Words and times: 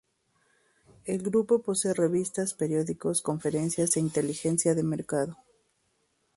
El 1.05 1.21
Grupo 1.21 1.61
posee 1.61 1.93
revistas, 1.93 2.55
periódicos, 2.55 3.21
conferencias 3.21 3.97
e 3.97 3.99
inteligencia 3.99 4.73
de 4.73 4.81
mercado. 4.81 5.37